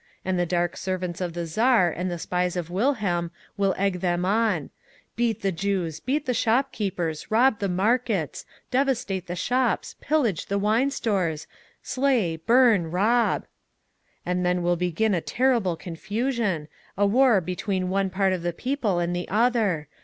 And 0.25 0.39
the 0.39 0.47
Dark 0.47 0.77
servants 0.77 1.21
of 1.21 1.33
the 1.33 1.45
Tsar 1.45 1.91
and 1.91 2.09
the 2.09 2.17
spies 2.17 2.57
of 2.57 2.71
Wilhelm 2.71 3.29
will 3.55 3.75
egg 3.77 3.99
the 4.01 4.17
on; 4.25 4.71
'Beat 5.15 5.43
the 5.43 5.51
Jews, 5.51 5.99
beat 5.99 6.25
the 6.25 6.33
shopkeepers, 6.33 7.29
rob 7.29 7.59
the 7.59 7.69
markets, 7.69 8.43
devastate 8.71 9.27
the 9.27 9.35
shops, 9.35 9.95
pillage 10.01 10.47
the 10.47 10.57
wine 10.57 10.89
stores! 10.89 11.45
Slay, 11.83 12.37
burn, 12.37 12.89
rob!' 12.89 13.45
"And 14.25 14.43
then 14.43 14.63
will 14.63 14.75
begin 14.75 15.13
a 15.13 15.21
terrible 15.21 15.75
confusion, 15.75 16.67
a 16.97 17.05
war 17.05 17.39
between 17.39 17.89
one 17.89 18.09
part 18.09 18.33
of 18.33 18.41
the 18.41 18.53
people 18.53 18.97
and 18.97 19.15
the 19.15 19.29
other. 19.29 19.87